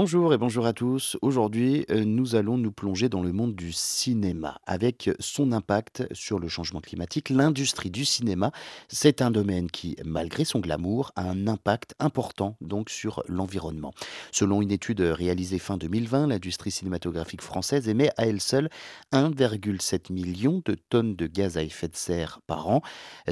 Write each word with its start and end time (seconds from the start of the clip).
Bonjour 0.00 0.32
et 0.32 0.38
bonjour 0.38 0.64
à 0.64 0.72
tous. 0.72 1.16
Aujourd'hui, 1.22 1.84
euh, 1.90 2.04
nous 2.04 2.36
allons 2.36 2.56
nous 2.56 2.70
plonger 2.70 3.08
dans 3.08 3.20
le 3.20 3.32
monde 3.32 3.56
du 3.56 3.72
cinéma 3.72 4.60
avec 4.64 5.10
son 5.18 5.50
impact 5.50 6.06
sur 6.12 6.38
le 6.38 6.46
changement 6.46 6.80
climatique. 6.80 7.30
L'industrie 7.30 7.90
du 7.90 8.04
cinéma, 8.04 8.52
c'est 8.86 9.22
un 9.22 9.32
domaine 9.32 9.68
qui, 9.68 9.96
malgré 10.04 10.44
son 10.44 10.60
glamour, 10.60 11.10
a 11.16 11.22
un 11.22 11.48
impact 11.48 11.96
important 11.98 12.56
donc 12.60 12.90
sur 12.90 13.24
l'environnement. 13.26 13.92
Selon 14.30 14.62
une 14.62 14.70
étude 14.70 15.00
réalisée 15.00 15.58
fin 15.58 15.76
2020, 15.76 16.28
l'industrie 16.28 16.70
cinématographique 16.70 17.42
française 17.42 17.88
émet 17.88 18.10
à 18.16 18.26
elle 18.26 18.40
seule 18.40 18.70
1,7 19.12 20.12
million 20.12 20.62
de 20.64 20.76
tonnes 20.90 21.16
de 21.16 21.26
gaz 21.26 21.56
à 21.56 21.64
effet 21.64 21.88
de 21.88 21.96
serre 21.96 22.38
par 22.46 22.68
an, 22.68 22.82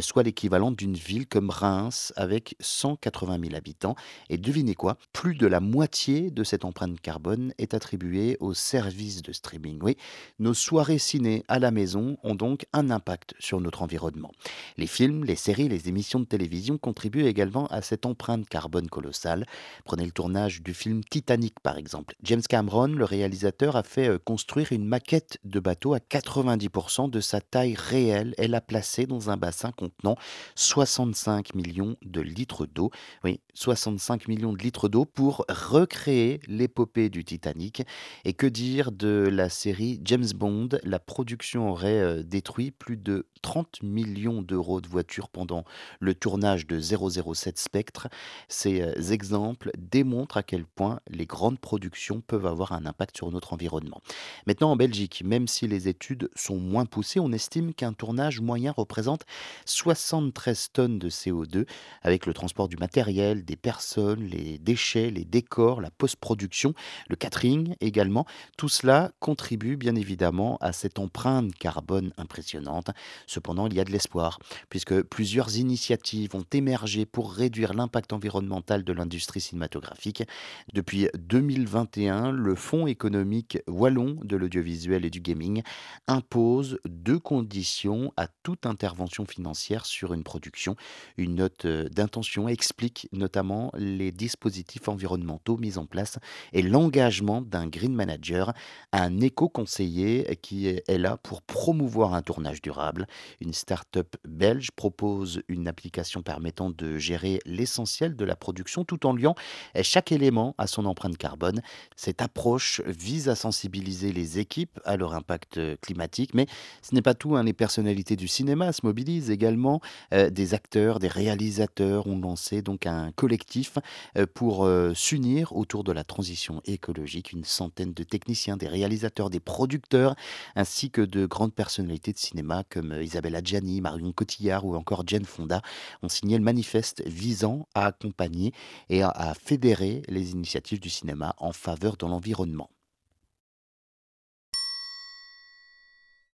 soit 0.00 0.24
l'équivalent 0.24 0.72
d'une 0.72 0.96
ville 0.96 1.28
comme 1.28 1.50
Reims 1.50 2.12
avec 2.16 2.56
180 2.58 3.38
000 3.40 3.54
habitants. 3.54 3.94
Et 4.30 4.36
devinez 4.36 4.74
quoi? 4.74 4.96
Plus 5.12 5.36
de 5.36 5.46
la 5.46 5.60
moitié 5.60 6.32
de 6.32 6.42
cette 6.42 6.55
empreinte 6.64 7.00
carbone 7.00 7.52
est 7.58 7.74
attribuée 7.74 8.36
aux 8.40 8.54
services 8.54 9.22
de 9.22 9.32
streaming. 9.32 9.78
Oui, 9.82 9.96
nos 10.38 10.54
soirées 10.54 10.98
ciné 10.98 11.44
à 11.48 11.58
la 11.58 11.70
maison 11.70 12.16
ont 12.22 12.34
donc 12.34 12.66
un 12.72 12.90
impact 12.90 13.34
sur 13.38 13.60
notre 13.60 13.82
environnement. 13.82 14.32
Les 14.76 14.86
films, 14.86 15.24
les 15.24 15.36
séries, 15.36 15.68
les 15.68 15.88
émissions 15.88 16.20
de 16.20 16.24
télévision 16.24 16.78
contribuent 16.78 17.26
également 17.26 17.66
à 17.66 17.82
cette 17.82 18.06
empreinte 18.06 18.48
carbone 18.48 18.88
colossale. 18.88 19.46
Prenez 19.84 20.04
le 20.04 20.12
tournage 20.12 20.62
du 20.62 20.74
film 20.74 21.02
Titanic 21.04 21.60
par 21.60 21.78
exemple. 21.78 22.14
James 22.22 22.42
Cameron, 22.48 22.88
le 22.88 23.04
réalisateur, 23.04 23.76
a 23.76 23.82
fait 23.82 24.08
euh, 24.08 24.18
construire 24.18 24.72
une 24.72 24.84
maquette 24.84 25.38
de 25.44 25.60
bateau 25.60 25.94
à 25.94 25.98
90% 25.98 27.10
de 27.10 27.20
sa 27.20 27.40
taille 27.40 27.74
réelle 27.74 28.34
et 28.38 28.48
l'a 28.48 28.60
placée 28.60 29.06
dans 29.06 29.30
un 29.30 29.36
bassin 29.36 29.72
contenant 29.72 30.16
65 30.54 31.54
millions 31.54 31.96
de 32.02 32.20
litres 32.20 32.66
d'eau. 32.66 32.90
Oui, 33.24 33.40
65 33.54 34.28
millions 34.28 34.52
de 34.52 34.62
litres 34.62 34.88
d'eau 34.88 35.04
pour 35.04 35.44
recréer 35.48 36.40
l'épopée 36.46 37.08
du 37.08 37.24
Titanic. 37.24 37.82
Et 38.24 38.32
que 38.32 38.46
dire 38.46 38.92
de 38.92 39.28
la 39.30 39.48
série 39.48 40.00
James 40.04 40.28
Bond? 40.34 40.68
La 40.82 40.98
production 40.98 41.70
aurait 41.70 42.00
euh, 42.00 42.22
détruit 42.22 42.70
plus 42.70 42.96
de 42.96 43.26
30 43.42 43.82
millions 43.82 44.42
d'euros 44.42 44.80
de 44.80 44.88
voitures 44.88 45.28
pendant 45.28 45.64
le 46.00 46.14
tournage 46.14 46.66
de 46.66 46.80
007 46.80 47.58
Spectre. 47.58 48.08
Ces 48.48 48.82
euh, 48.82 49.12
exemples 49.12 49.70
démontrent 49.78 50.36
à 50.36 50.42
quel 50.42 50.64
point 50.64 51.00
les 51.08 51.26
grandes 51.26 51.58
productions 51.58 52.20
peuvent 52.20 52.46
avoir 52.46 52.72
un 52.72 52.86
impact 52.86 53.16
sur 53.16 53.30
notre 53.30 53.52
environnement. 53.52 54.00
Maintenant, 54.46 54.72
en 54.72 54.76
Belgique, 54.76 55.22
même 55.24 55.48
si 55.48 55.66
les 55.68 55.88
études 55.88 56.30
sont 56.34 56.58
moins 56.58 56.86
poussées, 56.86 57.20
on 57.20 57.32
estime 57.32 57.74
qu'un 57.74 57.92
tournage 57.92 58.40
moyen 58.40 58.72
représente 58.72 59.22
73 59.64 60.70
tonnes 60.72 60.98
de 60.98 61.10
CO2 61.10 61.66
avec 62.02 62.26
le 62.26 62.34
transport 62.34 62.68
du 62.68 62.76
matériel, 62.76 63.44
des 63.44 63.56
personnes, 63.56 64.24
les 64.24 64.58
déchets, 64.58 65.10
les 65.10 65.24
décors, 65.24 65.80
la 65.80 65.90
post 65.90 66.16
production, 66.26 66.74
le 67.08 67.14
catering 67.14 67.76
également. 67.80 68.26
Tout 68.58 68.68
cela 68.68 69.12
contribue 69.20 69.76
bien 69.76 69.94
évidemment 69.94 70.58
à 70.60 70.72
cette 70.72 70.98
empreinte 70.98 71.54
carbone 71.54 72.12
impressionnante. 72.16 72.90
Cependant, 73.28 73.68
il 73.68 73.74
y 73.74 73.80
a 73.80 73.84
de 73.84 73.92
l'espoir, 73.92 74.40
puisque 74.68 75.02
plusieurs 75.02 75.56
initiatives 75.56 76.34
ont 76.34 76.44
émergé 76.52 77.06
pour 77.06 77.32
réduire 77.32 77.74
l'impact 77.74 78.12
environnemental 78.12 78.82
de 78.82 78.92
l'industrie 78.92 79.40
cinématographique. 79.40 80.24
Depuis 80.72 81.06
2021, 81.16 82.32
le 82.32 82.56
Fonds 82.56 82.88
économique 82.88 83.58
wallon 83.68 84.18
de 84.24 84.36
l'audiovisuel 84.36 85.04
et 85.04 85.10
du 85.10 85.20
gaming 85.20 85.62
impose 86.08 86.80
deux 86.88 87.20
conditions 87.20 88.12
à 88.16 88.26
toute 88.42 88.66
intervention 88.66 89.26
financière 89.26 89.86
sur 89.86 90.12
une 90.12 90.24
production. 90.24 90.74
Une 91.18 91.36
note 91.36 91.68
d'intention 91.68 92.48
explique 92.48 93.08
notamment 93.12 93.70
les 93.76 94.10
dispositifs 94.10 94.88
environnementaux 94.88 95.56
mis 95.56 95.78
en 95.78 95.86
place 95.86 96.15
et 96.52 96.62
l'engagement 96.62 97.40
d'un 97.40 97.66
green 97.66 97.94
manager, 97.94 98.52
un 98.92 99.20
éco-conseiller 99.20 100.38
qui 100.42 100.68
est 100.68 100.98
là 100.98 101.16
pour 101.16 101.42
promouvoir 101.42 102.14
un 102.14 102.22
tournage 102.22 102.62
durable. 102.62 103.06
Une 103.40 103.52
start-up 103.52 104.16
belge 104.26 104.70
propose 104.70 105.42
une 105.48 105.68
application 105.68 106.22
permettant 106.22 106.70
de 106.70 106.98
gérer 106.98 107.40
l'essentiel 107.46 108.16
de 108.16 108.24
la 108.24 108.36
production 108.36 108.84
tout 108.84 109.06
en 109.06 109.14
liant 109.14 109.34
chaque 109.82 110.12
élément 110.12 110.54
à 110.58 110.66
son 110.66 110.84
empreinte 110.86 111.16
carbone. 111.16 111.60
Cette 111.96 112.22
approche 112.22 112.80
vise 112.86 113.28
à 113.28 113.34
sensibiliser 113.34 114.12
les 114.12 114.38
équipes 114.38 114.78
à 114.84 114.96
leur 114.96 115.14
impact 115.14 115.60
climatique, 115.80 116.34
mais 116.34 116.46
ce 116.82 116.94
n'est 116.94 117.02
pas 117.02 117.14
tout. 117.14 117.36
Hein. 117.36 117.44
Les 117.44 117.52
personnalités 117.52 118.16
du 118.16 118.28
cinéma 118.28 118.72
se 118.72 118.84
mobilisent 118.84 119.30
également. 119.30 119.80
Euh, 120.12 120.30
des 120.30 120.54
acteurs, 120.54 120.98
des 120.98 121.08
réalisateurs 121.08 122.06
ont 122.06 122.18
lancé 122.18 122.62
donc 122.62 122.86
un 122.86 123.12
collectif 123.12 123.78
euh, 124.16 124.26
pour 124.32 124.64
euh, 124.64 124.92
s'unir 124.94 125.54
autour 125.56 125.84
de 125.84 125.92
la 125.92 126.04
transition 126.06 126.60
écologique. 126.64 127.32
Une 127.32 127.44
centaine 127.44 127.92
de 127.92 128.02
techniciens, 128.02 128.56
des 128.56 128.68
réalisateurs, 128.68 129.30
des 129.30 129.40
producteurs, 129.40 130.14
ainsi 130.54 130.90
que 130.90 131.02
de 131.02 131.26
grandes 131.26 131.54
personnalités 131.54 132.12
de 132.12 132.18
cinéma 132.18 132.64
comme 132.70 132.92
euh, 132.92 133.02
Isabelle 133.02 133.36
Adjani, 133.36 133.80
Marion 133.80 134.12
Cotillard 134.12 134.64
ou 134.64 134.74
encore 134.76 135.04
Jane 135.06 135.24
Fonda 135.24 135.62
ont 136.02 136.08
signé 136.08 136.38
le 136.38 136.44
manifeste 136.44 137.02
visant 137.06 137.68
à 137.74 137.86
accompagner 137.86 138.52
et 138.88 139.02
à 139.02 139.34
fédérer 139.34 140.02
les 140.08 140.32
initiatives 140.32 140.80
du 140.80 140.90
cinéma 140.90 141.34
en 141.38 141.52
faveur 141.52 141.96
de 141.96 142.06
l'environnement. 142.06 142.70